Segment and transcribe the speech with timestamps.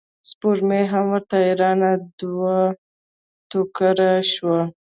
[0.29, 2.57] سپوږمۍ هم ورته حیرانه دوه
[3.51, 4.59] توکړې شوه.